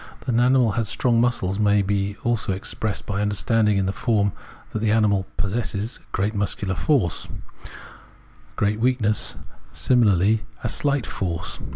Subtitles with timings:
[0.21, 4.31] That an animal has strong muscles may also be expressed by understanding in the form
[4.71, 7.27] that the animal "pos sesses a great muscular force
[8.55, 11.59] "—great weakness meaning similarly "a shght force."